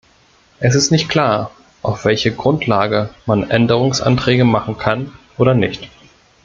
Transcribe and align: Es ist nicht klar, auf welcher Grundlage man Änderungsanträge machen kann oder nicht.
Es 0.59 0.73
ist 0.73 0.89
nicht 0.89 1.09
klar, 1.09 1.51
auf 1.83 2.05
welcher 2.05 2.31
Grundlage 2.31 3.11
man 3.27 3.47
Änderungsanträge 3.51 4.45
machen 4.45 4.79
kann 4.79 5.11
oder 5.37 5.53
nicht. 5.53 5.91